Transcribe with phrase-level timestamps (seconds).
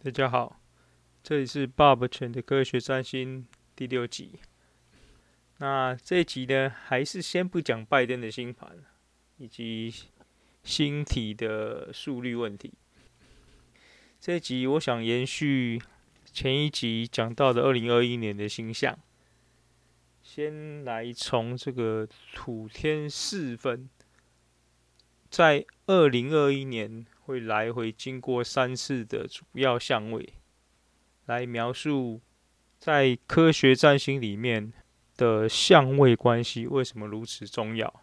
[0.00, 0.60] 大家好，
[1.24, 4.38] 这里是 Bob 犬的科学占星第六集。
[5.56, 8.78] 那这一集呢，还是先不讲拜登的星盘
[9.38, 9.92] 以及
[10.62, 12.74] 星体的速率问题。
[14.20, 15.82] 这一集我想延续
[16.32, 18.96] 前一集讲到的二零二一年的星象，
[20.22, 23.90] 先来从这个土天四分，
[25.28, 27.04] 在二零二一年。
[27.28, 30.32] 会来回经过三次的主要相位，
[31.26, 32.22] 来描述
[32.78, 34.72] 在科学占星里面
[35.14, 38.02] 的相位关系为什么如此重要。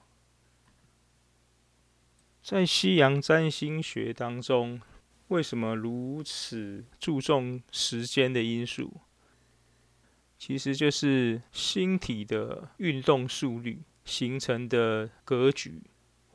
[2.43, 4.79] 在西洋占星学当中，
[5.29, 9.01] 为什么如此注重时间的因素？
[10.37, 15.81] 其实就是星体的运动速率形成的格局。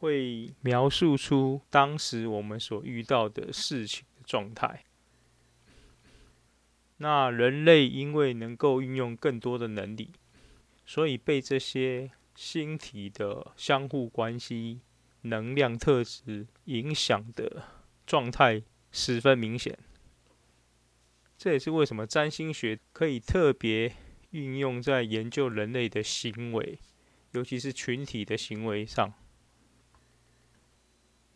[0.00, 4.84] 会描述出当时我们所遇到的事情的状态。
[6.96, 10.10] 那人类因为能够运用更多的能力，
[10.86, 14.80] 所以被这些星体的相互关系、
[15.22, 17.62] 能量特质影响的
[18.06, 19.78] 状态十分明显。
[21.36, 23.94] 这也是为什么占星学可以特别
[24.30, 26.78] 运用在研究人类的行为，
[27.32, 29.12] 尤其是群体的行为上。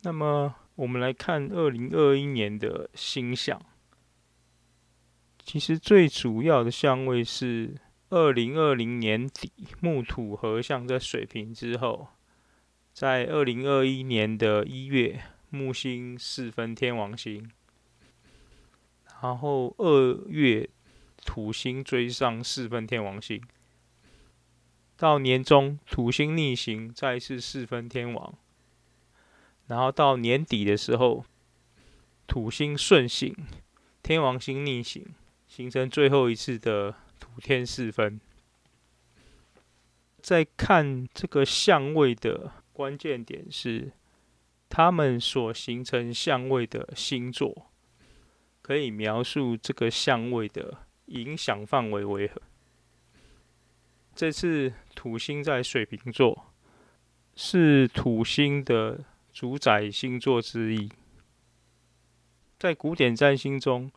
[0.05, 3.59] 那么，我们来看二零二一年的星象。
[5.39, 7.73] 其实最主要的相位是
[8.09, 12.09] 二零二零年底木土合相在水平之后，
[12.93, 17.49] 在二零二一年的一月木星四分天王星，
[19.23, 20.69] 然后二月
[21.25, 23.41] 土星追上四分天王星，
[24.97, 28.35] 到年中土星逆行再次四分天王。
[29.67, 31.25] 然后到年底的时候，
[32.27, 33.35] 土星顺行，
[34.03, 35.03] 天王星逆行，
[35.47, 38.21] 形成最后一次的土天四分。
[40.21, 43.91] 在看这个相位的关键点是，
[44.69, 47.71] 他们所形成相位的星座，
[48.61, 52.39] 可以描述这个相位的影响范围为何。
[54.15, 56.53] 这次土星在水瓶座，
[57.35, 59.03] 是土星的。
[59.35, 60.89] 主宰星座之一，
[62.57, 63.91] 在古典占星中，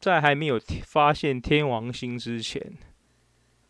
[0.00, 2.76] 在还没有发现天王星之前，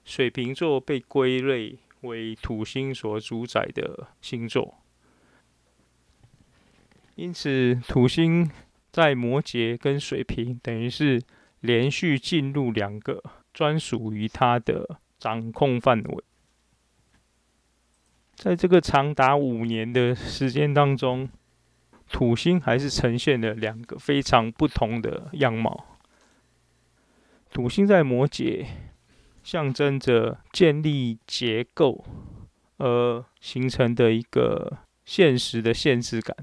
[0.07, 4.79] 水瓶座被归类为土星所主宰的星座。
[7.17, 8.51] 因此，土星
[8.91, 11.21] 在摩羯跟水瓶，等于是
[11.61, 16.25] 连续进入两个专属于它的掌控范围。
[18.35, 21.29] 在这个长达五年的时间当中，
[22.09, 25.87] 土星还是呈现了两个非常不同的样貌。
[27.51, 28.67] 土星在摩羯，
[29.43, 32.05] 象征着建立结构
[32.79, 36.37] 而形成的一个现实的限制感。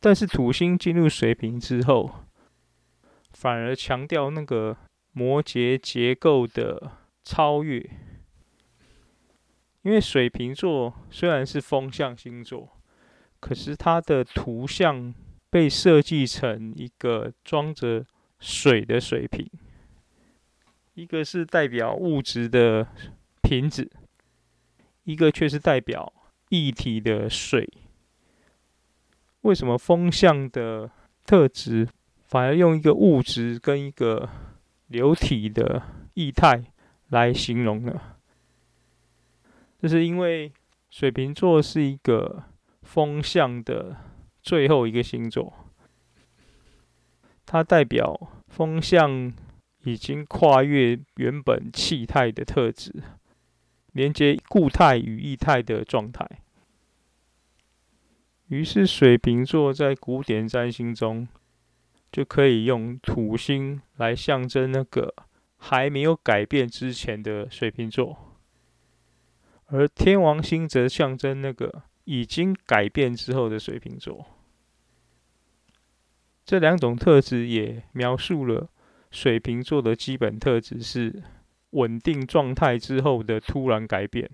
[0.00, 2.24] 但是土星进入水瓶之后，
[3.32, 4.76] 反而强调那个
[5.12, 6.92] 摩羯结构的
[7.24, 7.90] 超越。
[9.86, 12.68] 因为水瓶座虽然是风象星座，
[13.38, 15.14] 可是它的图像
[15.48, 18.04] 被设计成一个装着
[18.40, 19.48] 水的水瓶，
[20.94, 22.88] 一个是代表物质的
[23.44, 23.88] 瓶子，
[25.04, 26.12] 一个却是代表
[26.48, 27.72] 液体的水。
[29.42, 30.90] 为什么风象的
[31.24, 31.86] 特质
[32.24, 34.28] 反而用一个物质跟一个
[34.88, 35.80] 流体的
[36.14, 36.64] 液态
[37.10, 38.15] 来形容呢？
[39.86, 40.52] 这是因为
[40.90, 42.42] 水瓶座是一个
[42.82, 43.96] 风象的
[44.42, 45.54] 最后一个星座，
[47.44, 49.32] 它代表风象
[49.84, 52.92] 已经跨越原本气态的特质，
[53.92, 56.28] 连接固态与液态的状态。
[58.48, 61.28] 于是，水瓶座在古典占星中
[62.10, 65.14] 就可以用土星来象征那个
[65.56, 68.25] 还没有改变之前的水瓶座。
[69.66, 74.24] 而天王星则象征那个已经改变之后的水瓶座。
[76.44, 78.68] 这两种特质也描述了
[79.10, 81.22] 水瓶座的基本特质是
[81.70, 84.30] 稳定状态之后的突然改变。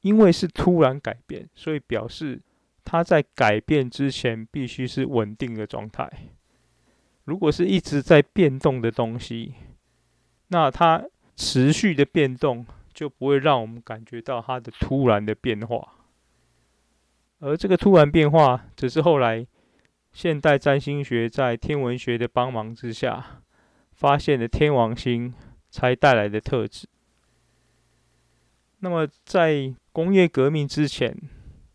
[0.00, 2.40] 因为是突然改变，所以表示
[2.84, 6.10] 它在改变之前必须是稳定的状态。
[7.24, 9.54] 如果是一直在变动的东西，
[10.48, 11.04] 那它
[11.36, 12.66] 持续的变动。
[12.94, 15.94] 就不会让我们感觉到它的突然的变化，
[17.40, 19.44] 而这个突然变化，只是后来
[20.12, 23.42] 现代占星学在天文学的帮忙之下，
[23.92, 25.34] 发现了天王星
[25.68, 26.86] 才带来的特质。
[28.78, 31.16] 那么，在工业革命之前，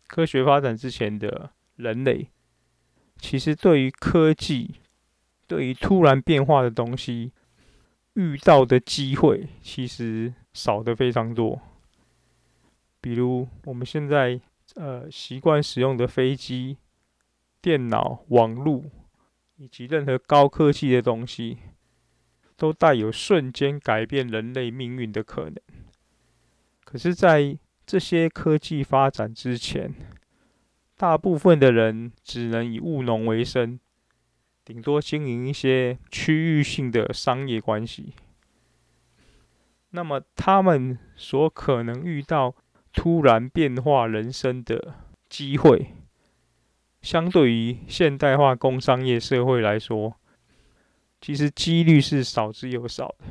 [0.06, 2.28] 科学发展之前的人类，
[3.18, 4.76] 其实对于科技，
[5.46, 7.32] 对于突然变化的东西，
[8.14, 11.60] 遇到的机会其实少得非常多。
[13.00, 14.40] 比如我们现在
[14.74, 16.76] 呃习惯使用的飞机。
[17.62, 18.84] 电脑、网络
[19.56, 21.58] 以及任何高科技的东西，
[22.56, 25.56] 都带有瞬间改变人类命运的可能。
[26.82, 29.92] 可是，在这些科技发展之前，
[30.96, 33.78] 大部分的人只能以务农为生，
[34.64, 38.14] 顶多经营一些区域性的商业关系。
[39.90, 42.54] 那么，他们所可能遇到
[42.92, 44.94] 突然变化人生的
[45.28, 45.94] 机会。
[47.02, 50.14] 相对于现代化工商业社会来说，
[51.20, 53.24] 其实几率是少之又少的。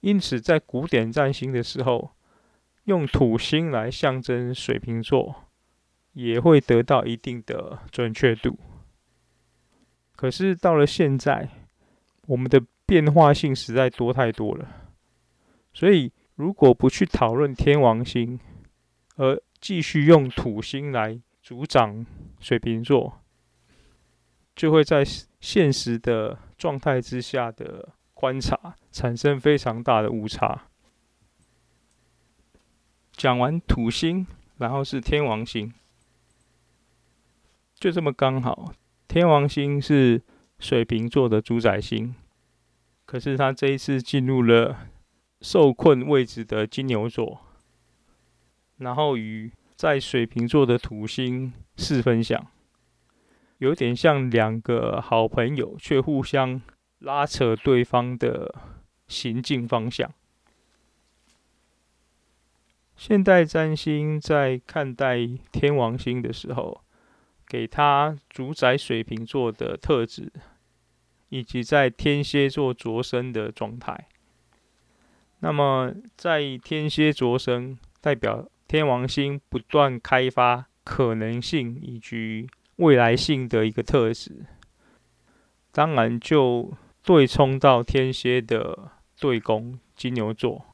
[0.00, 2.12] 因此，在古典占星的时候，
[2.84, 5.44] 用土星来象征水瓶座，
[6.12, 8.58] 也会得到一定的准确度。
[10.16, 11.48] 可是到了现在，
[12.26, 14.68] 我们的变化性实在多太多了。
[15.74, 18.38] 所以，如果不去讨论天王星，
[19.16, 22.04] 而继续用土星来主掌
[22.40, 23.20] 水瓶座，
[24.54, 25.04] 就会在
[25.40, 30.68] 现实的状态之下的观察产生非常大的误差。
[33.12, 34.26] 讲完土星，
[34.58, 35.72] 然后是天王星，
[37.74, 38.72] 就这么刚好，
[39.06, 40.22] 天王星是
[40.58, 42.14] 水瓶座的主宰星，
[43.04, 44.88] 可是他这一次进入了
[45.42, 47.42] 受困位置的金牛座，
[48.78, 49.52] 然后与。
[49.74, 52.46] 在水瓶座的土星四分相，
[53.58, 56.62] 有点像两个好朋友，却互相
[57.00, 58.54] 拉扯对方的
[59.08, 60.08] 行进方向。
[62.96, 66.84] 现代占星在看待天王星的时候，
[67.48, 70.32] 给他主宰水瓶座的特质，
[71.30, 74.06] 以及在天蝎座着身的状态。
[75.44, 78.48] 那么，在天蝎着生代表。
[78.68, 84.46] 天王星不断开发可能性以及未来性的一个特质，
[85.70, 86.72] 当然就
[87.02, 90.64] 对冲到天蝎的对宫金牛座。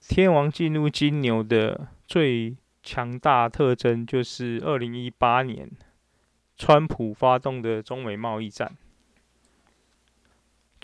[0.00, 5.70] 天王进入金牛的最强大特征，就是二零一八年
[6.58, 8.76] 川普发动的中美贸易战。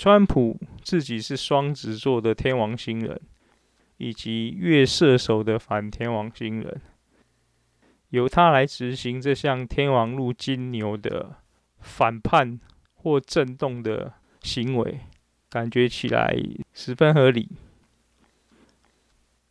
[0.00, 3.20] 川普自己是双子座的天王星人。
[3.98, 6.80] 以及月射手的反天王星人，
[8.08, 11.36] 由他来执行这项天王入金牛的
[11.80, 12.58] 反叛
[12.94, 15.00] 或震动的行为，
[15.50, 16.34] 感觉起来
[16.72, 17.50] 十分合理。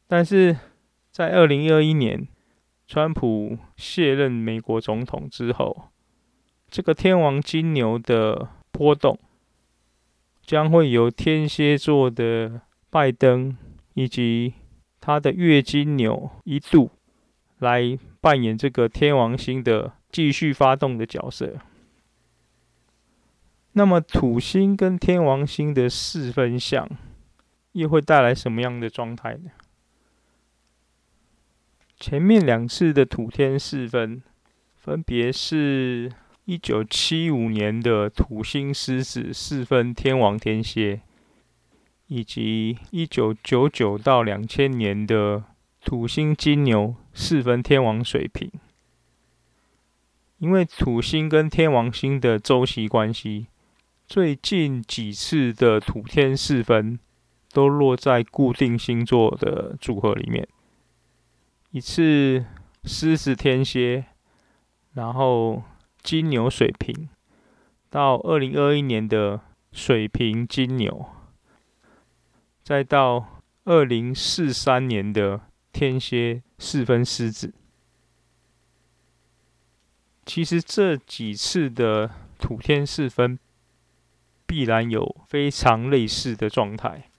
[0.07, 0.57] 但是
[1.12, 2.28] 在二零二一年，
[2.88, 5.90] 川普卸任美国总统之后，
[6.68, 9.19] 这个天王金牛的波动，
[10.50, 13.56] 将会由天蝎座的拜登。
[13.96, 14.54] 以及
[15.01, 16.90] 他的月金牛一度
[17.57, 21.57] 来扮演这个天王星的继续发动的角色。
[23.74, 26.89] 那么土星跟天王星的四分相
[27.74, 29.51] 又会带来什么样的状态呢？
[32.00, 34.24] 前面两次的土天四分，
[34.77, 36.10] 分别是
[36.50, 41.01] 一九七五年的土星狮子四分天王天蝎。
[42.08, 45.44] 以及一九九九到两千年的
[45.86, 48.51] 土星金牛四分天王水瓶，
[50.39, 53.46] 因为土星跟天王星的周期关系，
[54.08, 56.98] 最近几次的土天四分
[57.53, 60.48] 都落在固定星座的组合里面，
[61.70, 62.44] 一次
[62.86, 64.06] 狮子天蝎，
[64.96, 65.62] 然后
[66.10, 67.08] 金牛水瓶，
[67.88, 71.06] 到二零二一年的水瓶金牛。
[72.63, 77.54] 再到二零四三年的天蝎四分狮子，
[80.25, 83.38] 其实这几次的土天四分
[84.48, 87.12] 必然有非常类似的状态，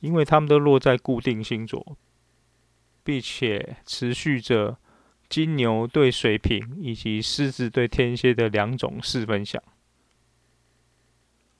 [0.00, 1.98] 因为他们都落在固定星座，
[3.04, 4.78] 并且持续着
[5.28, 9.62] 金牛对水瓶以及狮子对天蝎的两种四分相。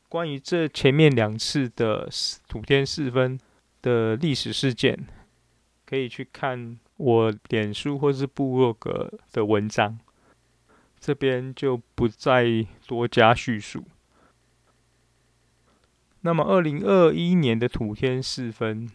[0.09, 2.09] 关于这前面两次的
[2.49, 3.39] 土天四分
[3.83, 5.07] 的历史事件，
[5.85, 9.99] 可以去看我脸书或是部落格的文章。
[10.99, 13.85] 这边就不再多加叙述。
[16.23, 18.91] 那么，二零二一年的土天四分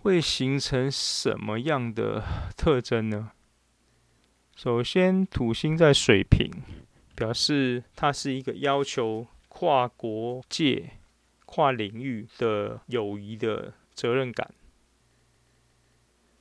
[0.00, 2.24] 会形成什么样的
[2.56, 3.32] 特征呢？
[4.62, 6.48] 首先，土星在水瓶，
[7.16, 10.98] 表示它是一个要求跨国界、
[11.44, 14.54] 跨领域的友谊的责任感。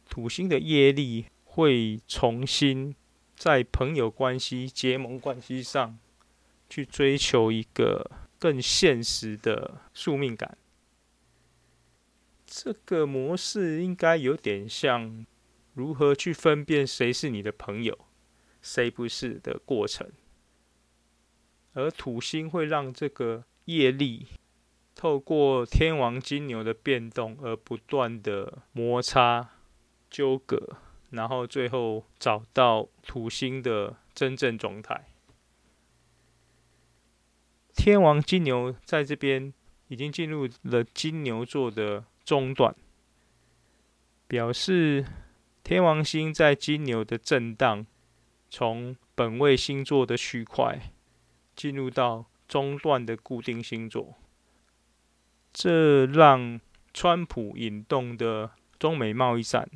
[0.07, 2.95] 土星的业力会重新
[3.35, 5.97] 在朋友关系、结盟关系上
[6.69, 10.55] 去追求一个更现实的宿命感。
[12.45, 15.25] 这个模式应该有点像
[15.73, 17.97] 如何去分辨谁是你的朋友，
[18.61, 20.11] 谁不是的过程。
[21.73, 24.27] 而土星会让这个业力
[24.93, 29.51] 透过天王金牛的变动而不断的摩擦、
[30.09, 30.77] 纠葛，
[31.11, 35.07] 然后最后找到土星的真正状态。
[37.73, 39.53] 天王金牛在这边
[39.87, 42.75] 已经进入了金牛座的中段，
[44.27, 45.05] 表示
[45.63, 47.85] 天王星在金牛的震荡，
[48.53, 50.91] 从本位星座的区块
[51.55, 54.15] 进入到中段的固定星座，
[55.53, 56.59] 这让
[56.93, 59.69] 川普引动的中美贸易战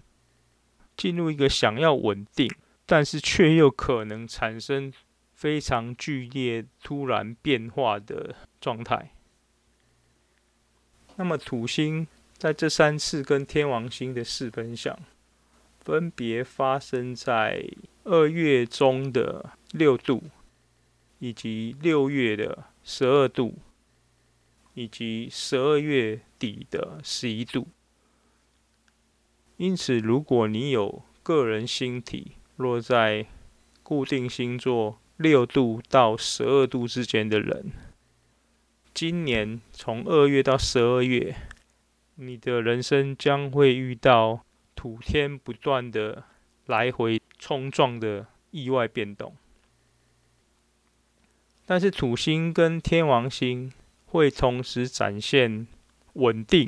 [0.98, 2.53] 进入一个想要稳定，
[2.86, 4.91] 但是却又可能产生
[5.34, 9.13] 非常剧烈、突然变化的状态。
[11.15, 12.05] 那么土星
[12.38, 15.00] 在这三次跟天王星的四分相，
[15.79, 17.65] 分别发生在。
[18.05, 20.24] 二月中的六度，
[21.17, 23.55] 以及六月的十二度，
[24.75, 27.67] 以及十二月底的十一度。
[29.57, 33.25] 因此，如果你有个人星体落在
[33.81, 37.71] 固定星座六度到十二度之间的人，
[38.93, 41.35] 今年从二月到十二月，
[42.15, 44.45] 你的人生将会遇到
[44.75, 46.25] 土天不断的
[46.67, 49.36] 来回冲撞的意外变动，
[51.63, 53.72] 但是土星跟天王星
[54.05, 55.67] 会同时展现
[56.13, 56.67] 稳定、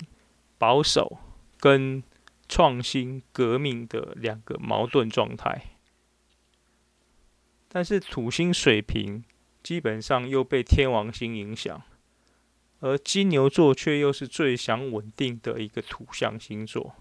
[0.60, 1.18] 保守
[1.60, 2.04] 跟
[2.48, 5.72] 创新、革命的两个矛盾状态。
[7.68, 9.24] 但是土星水平
[9.63, 11.82] 基本上又被天王星影响，
[12.82, 16.96] 而金牛座却又是最想稳定的一个土象星座，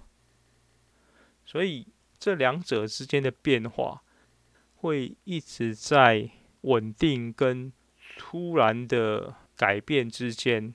[1.44, 1.88] 所以。
[2.18, 4.02] 这两者之间的变化，
[4.74, 6.30] 会一直在
[6.62, 7.72] 稳定跟
[8.16, 10.74] 突然的改变之间，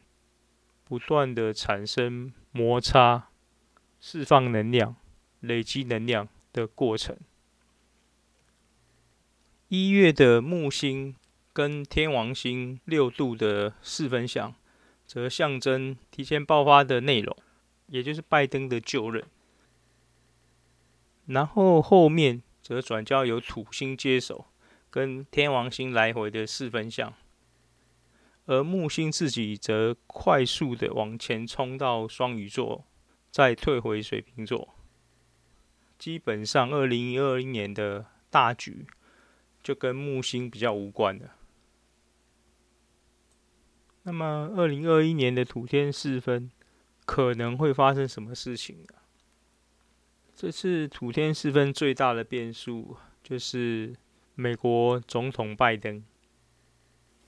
[0.83, 3.29] 不断的产生摩擦、
[3.99, 4.95] 释放能量、
[5.39, 7.17] 累积能量的过程。
[9.67, 11.15] 一月的木星
[11.53, 14.53] 跟天王星六度的四分相，
[15.05, 17.35] 则象征提前爆发的内容，
[17.87, 19.25] 也就是拜登的就任。
[21.25, 24.45] 然后后面则转交由土星接手，
[24.89, 27.13] 跟天王星来回的四分相，
[28.45, 32.85] 而木星自己则快速的往前冲到双鱼座，
[33.29, 34.75] 再退回水瓶座。
[35.97, 38.87] 基本上，二零二一年的大局
[39.61, 41.35] 就跟木星比较无关了。
[44.03, 46.51] 那么，二零二一年的土天四分
[47.05, 48.95] 可能会发生什么事情呢？
[50.41, 53.93] 这次土天四分最大的变数就是
[54.33, 56.03] 美国总统拜登，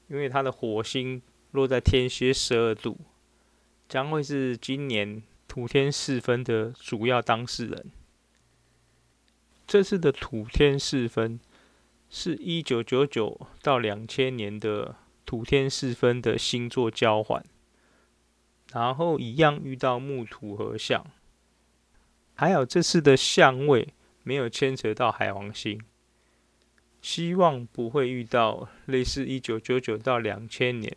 [0.08, 2.98] 因为他的火星落在天蝎十二度，
[3.88, 7.92] 将会是今年土天四分的主要当事人。
[9.68, 11.40] 这次的土天四分
[12.10, 17.46] 是一九九九到两千年的土天四分的星座交换，
[18.72, 21.06] 然后一样遇到木土合相。
[22.36, 25.82] 还有这次的相位没有牵扯到海王星，
[27.02, 30.96] 希望不会遇到类似一九九九到两千年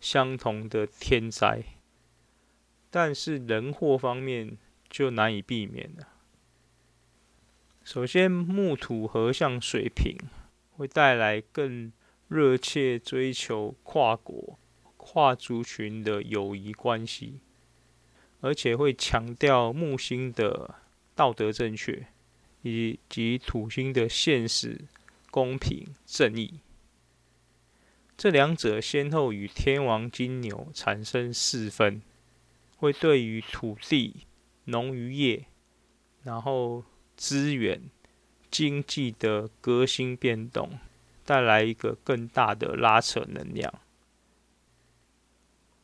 [0.00, 1.62] 相同的天灾，
[2.90, 4.56] 但是人祸方面
[4.88, 6.08] 就难以避免了。
[7.82, 10.16] 首先，木土合相水平
[10.70, 11.92] 会带来更
[12.28, 14.58] 热切追求跨国、
[14.96, 17.40] 跨族群的友谊关系。
[18.40, 20.76] 而且会强调木星的
[21.14, 22.06] 道德正确，
[22.62, 24.86] 以及土星的现实、
[25.30, 26.60] 公平、正义。
[28.16, 32.02] 这两者先后与天王金牛产生四分，
[32.76, 34.26] 会对于土地、
[34.64, 35.46] 农渔业，
[36.22, 36.84] 然后
[37.16, 37.90] 资源、
[38.50, 40.78] 经济的革新变动
[41.24, 43.72] 带来一个更大的拉扯能量。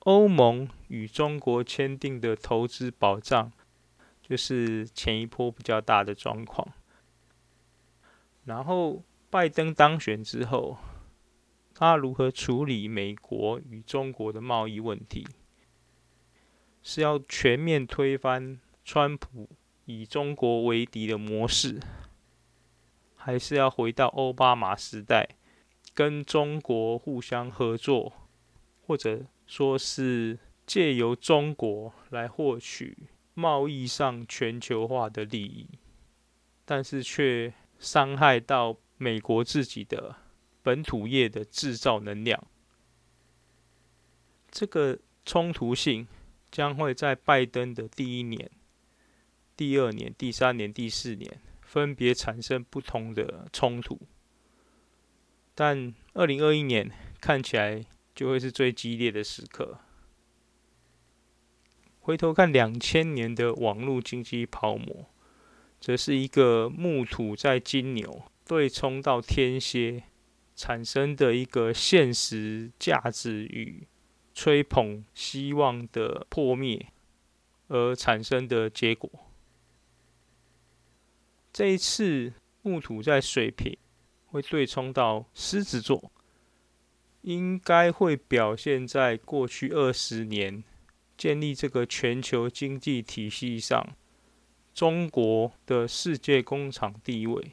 [0.06, 3.50] 欧盟与中国签订的投资保障，
[4.22, 6.68] 就是前一波比较大的状况。
[8.44, 10.78] 然后拜登当选之后，
[11.74, 15.26] 他如何处理美国与中国的贸易问题？
[16.84, 19.48] 是要全面推翻川普
[19.86, 21.80] 以中国为敌的模式，
[23.16, 25.30] 还是要回到奥巴马时代，
[25.92, 28.12] 跟中国互相合作，
[28.86, 32.96] 或者说是借由中国来获取
[33.34, 35.68] 贸易上全球化的利益，
[36.64, 40.16] 但是却伤害到美国自己的
[40.62, 42.46] 本土业的制造能量？
[44.50, 46.06] 这个冲突性。
[46.48, 48.50] 将会在拜登的第一年、
[49.56, 54.00] 第二年、第三年、第四年分别产生不同的冲突，
[55.54, 57.84] 但二零二一年看起来
[58.16, 59.78] 就会是最激烈的时刻。
[62.00, 65.06] 回头看两千年的网络经济泡沫，
[65.80, 70.02] 则是一个木土在金牛对冲到天蝎
[70.56, 73.86] 产生的一个现实价值与。
[74.38, 76.88] 吹捧希望的破灭
[77.68, 79.10] 而产生的结果。
[81.54, 83.78] 这一次木土在水瓶
[84.26, 86.12] 会对冲到狮子座，
[87.26, 90.62] 应该会表现在过去二十年
[91.18, 93.96] 建立这个全球经济体系上，
[94.72, 97.52] 中国的世界工厂地位，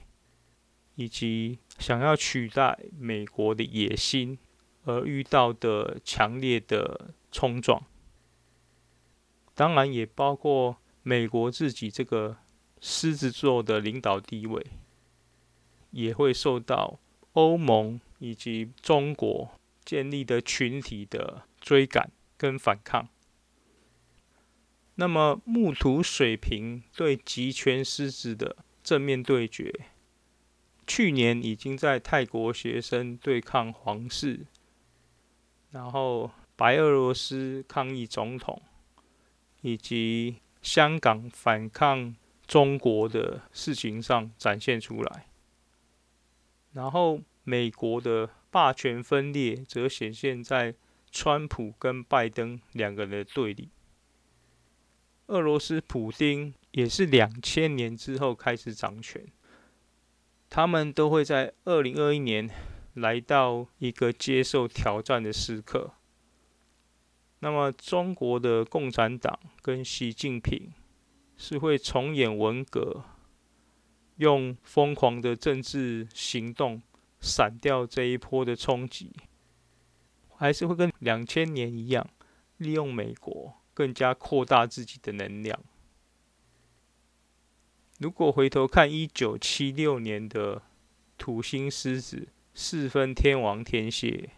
[0.96, 4.38] 以及想要取代美国的野心。
[4.86, 7.86] 而遇到的强烈的冲撞，
[9.56, 12.36] 当然也包括美国自己这个
[12.82, 14.62] 狮子座的领导地位，
[15.92, 17.00] 也会受到
[17.32, 23.08] 欧盟以及中国建立的群体的追赶跟反抗。
[24.96, 29.74] 那么木土水平对极权狮子的正面对决，
[30.86, 34.46] 去年已经在泰国学生对抗皇室。
[35.72, 38.62] 然后，白俄罗斯抗议总统，
[39.62, 42.16] 以及香港反抗
[42.46, 45.26] 中国的事情上展现出来。
[46.74, 50.76] 然后，美国的霸权分裂则显现在
[51.12, 53.70] 川普跟拜登两个人的对立。
[55.26, 59.26] 俄罗斯普丁也是两千年之后开始掌权，
[60.50, 62.50] 他们都会在二零二一年。
[62.96, 65.94] 来到一个接受挑战的时刻。
[67.40, 70.72] 那么，中国的共产党跟习近平
[71.36, 73.04] 是会重演文革，
[74.18, 76.84] 用疯狂的政治行动
[77.24, 79.12] 闪掉这一波的冲击，
[80.36, 82.08] 还是会跟两千年一样，
[82.58, 85.60] 利用美国更加扩大自己的能量？
[87.98, 90.62] 如果回头看一九七六年的
[91.18, 92.28] 土星狮子。
[92.56, 94.30] 四分天王天蝎，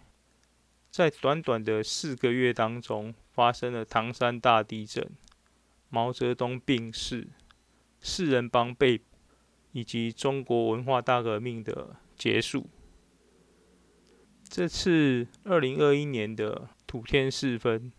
[0.89, 5.11] 在短短的四个月当中，发生了唐山大地震、
[5.89, 7.27] 毛泽东病逝、
[7.99, 9.03] 四人帮被捕，
[9.73, 12.69] 以及中国文化大革命的结束。
[14.47, 17.91] 这次二零二一年的土天四分，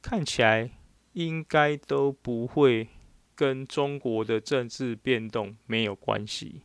[0.00, 0.70] 看起来
[1.12, 2.88] 应该都不会
[3.34, 6.62] 跟中国的政治变动没有关系。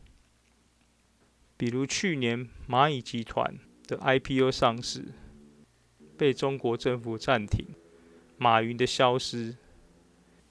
[1.56, 5.12] 比如去年蚂蚁集团的 IPO 上市
[6.16, 7.66] 被中国政府暂停，
[8.38, 9.56] 马云的消失，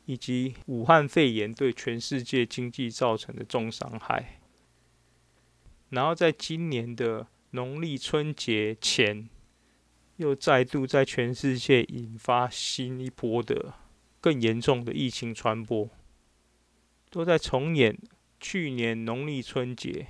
[0.06, 4.40] 以及武汉肺炎对全世界经济造成的重伤害，
[5.90, 9.28] 然后在今年的农历春节前，
[10.18, 13.74] 又再度在全世界引发新一波的
[14.22, 15.90] 更严重的疫情传播，
[17.10, 17.98] 都在重演
[18.40, 20.08] 去年农历春节。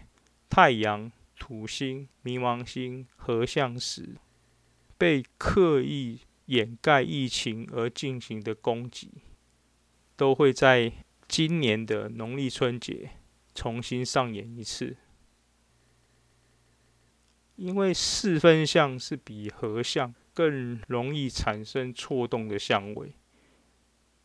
[0.50, 4.18] 太阳、土星、冥王星合相时，
[4.98, 9.10] 被刻意掩盖疫情而进行的攻击，
[10.18, 10.92] 都会在
[11.28, 13.12] 今年的农历春节
[13.54, 14.98] 重新上演一次。
[17.60, 23.12] 因为四分相是比合相更容易产生错动的相位，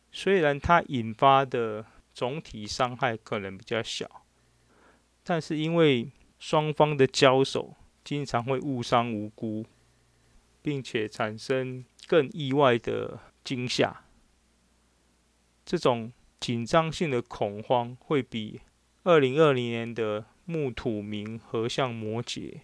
[0.09, 4.23] 虽然它引发的总体伤害可能比较小。
[5.21, 9.65] 但是因为双方的交手经常会误伤无辜，
[10.61, 14.05] 并且产生更意外的惊吓，
[15.65, 18.61] 这种紧张性的恐慌会比
[19.03, 22.61] 二零二零年的木土冥合相摩羯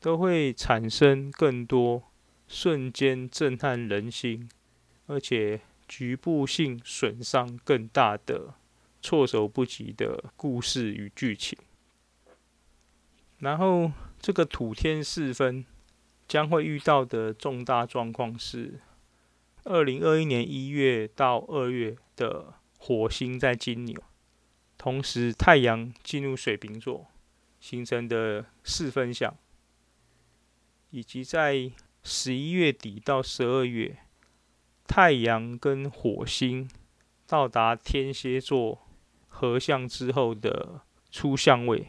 [0.00, 2.04] 都会产生更多
[2.46, 4.48] 瞬间震撼人心，
[5.06, 8.54] 而且局部性损伤更大的、
[9.02, 11.58] 措手不及的故事与剧情。
[13.38, 15.64] 然后，这个土天四分
[16.26, 18.80] 将会遇到的重大状况是：
[19.64, 24.02] 二零二一年一月到二月的火星在金牛，
[24.76, 27.06] 同时太阳进入水瓶座，
[27.60, 29.36] 形成的四分相。
[30.90, 31.70] 以及在
[32.02, 33.98] 十一月底到十二月，
[34.86, 36.68] 太阳跟火星
[37.26, 38.86] 到达天蝎座
[39.26, 41.88] 合相之后的初相位，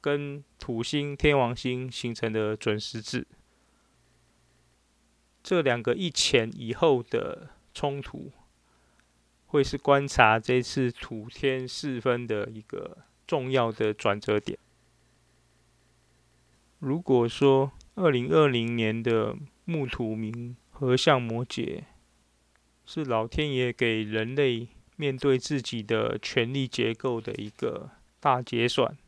[0.00, 3.26] 跟土星、天王星形成的准十字，
[5.42, 8.32] 这两个一前一后的冲突，
[9.46, 14.58] 会是观察这次土天四分的一个重要的转折点。
[16.84, 21.84] 如果说二零二零年的木土冥合相摩羯
[22.84, 28.98] 是老天爷给人类面对自己的权力结构的一个大结算，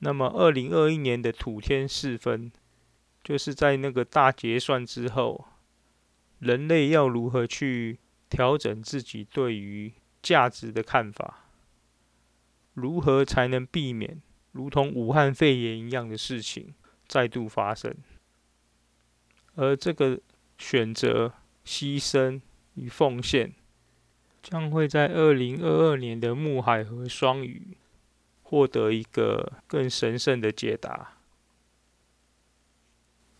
[0.00, 2.52] 那么二零二一年的土天四分
[3.22, 5.46] 就是在那个大结算之后，
[6.38, 11.48] 人类要如何去调整自己对于价值的看法，
[12.74, 14.20] 如何才能避免？
[14.54, 16.72] 如同武汉肺炎一样的事情
[17.08, 17.92] 再度发生，
[19.56, 20.20] 而这个
[20.56, 21.34] 选择、
[21.66, 22.40] 牺牲
[22.74, 23.52] 与奉献，
[24.40, 27.76] 将会在二零二二年的木海和双鱼
[28.44, 31.18] 获得一个更神圣的解答。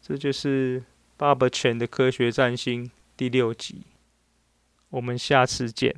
[0.03, 0.83] 这就是
[1.17, 3.83] 爸爸犬的科学占星第六集，
[4.91, 5.95] 我们下次见。